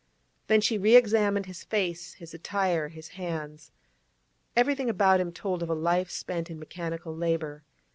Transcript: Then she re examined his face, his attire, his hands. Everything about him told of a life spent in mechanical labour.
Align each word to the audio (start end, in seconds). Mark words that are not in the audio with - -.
Then 0.47 0.61
she 0.61 0.79
re 0.79 0.95
examined 0.95 1.45
his 1.45 1.63
face, 1.63 2.13
his 2.15 2.33
attire, 2.33 2.87
his 2.87 3.09
hands. 3.09 3.71
Everything 4.55 4.89
about 4.89 5.19
him 5.19 5.31
told 5.31 5.61
of 5.61 5.69
a 5.69 5.75
life 5.75 6.09
spent 6.09 6.49
in 6.49 6.57
mechanical 6.57 7.15
labour. 7.15 7.61